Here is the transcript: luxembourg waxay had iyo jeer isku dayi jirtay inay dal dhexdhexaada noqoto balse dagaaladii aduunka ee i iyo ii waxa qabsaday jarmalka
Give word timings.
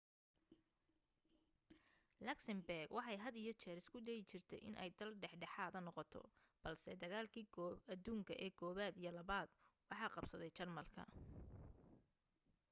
luxembourg 2.27 2.87
waxay 2.97 3.17
had 3.25 3.35
iyo 3.41 3.51
jeer 3.61 3.77
isku 3.81 3.97
dayi 4.07 4.21
jirtay 4.29 4.61
inay 4.69 4.89
dal 4.97 5.11
dhexdhexaada 5.21 5.79
noqoto 5.85 6.21
balse 6.63 6.89
dagaaladii 7.01 7.45
aduunka 7.93 8.33
ee 8.45 8.49
i 8.49 8.51
iyo 9.01 9.11
ii 9.17 9.27
waxa 9.89 10.13
qabsaday 10.15 10.51
jarmalka 10.57 11.03